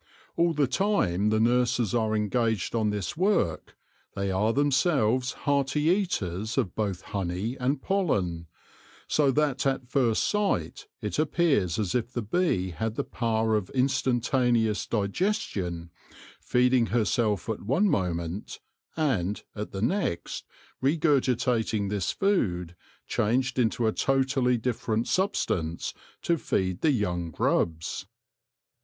All 0.35 0.53
the 0.53 0.65
time 0.65 1.29
the 1.29 1.39
nurses 1.39 1.93
are 1.93 2.15
engaged 2.15 2.73
on 2.73 2.89
this 2.89 3.15
work, 3.15 3.77
they 4.15 4.31
are 4.31 4.51
themselves 4.51 5.33
hearty 5.43 5.83
eaters 5.89 6.57
of 6.57 6.73
both 6.73 7.01
honey 7.03 7.55
and 7.59 7.79
pollen; 7.83 8.47
so 9.07 9.29
that 9.29 9.67
at 9.67 9.87
first 9.91 10.23
sight 10.27 10.87
it 11.01 11.19
appears 11.19 11.77
as 11.77 11.93
if 11.93 12.11
the 12.11 12.23
bee 12.23 12.71
had 12.71 12.95
the 12.95 13.03
power 13.03 13.55
of 13.55 13.69
in 13.75 13.85
stantaneous 13.85 14.87
digestion, 14.89 15.91
feeding 16.39 16.87
herself 16.87 17.47
at 17.47 17.61
one 17.61 17.87
moment, 17.87 18.59
and, 18.97 19.43
at 19.55 19.71
the 19.71 19.83
next, 19.83 20.45
regurgitating 20.81 21.89
this 21.91 22.09
food, 22.11 22.75
changed 23.05 23.59
into 23.59 23.85
a 23.85 23.91
totally 23.91 24.57
different 24.57 25.07
substance, 25.07 25.93
to 26.23 26.39
feed 26.39 26.81
the 26.81 26.89
young 26.89 27.29
grubs. 27.29 28.07